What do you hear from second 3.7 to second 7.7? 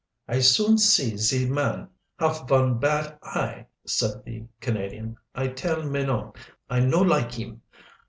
said the Canadian. "I tell Menot I no like heem.